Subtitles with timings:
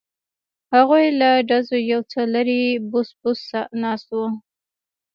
[0.73, 3.41] هغوی له ډزو یو څه لرې بوڅ بوڅ
[3.81, 4.27] ناست وو.